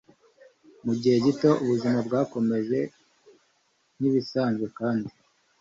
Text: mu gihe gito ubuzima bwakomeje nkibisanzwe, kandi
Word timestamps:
mu 0.85 0.93
gihe 1.01 1.17
gito 1.25 1.49
ubuzima 1.63 1.99
bwakomeje 2.07 2.79
nkibisanzwe, 3.97 4.65
kandi 4.79 5.09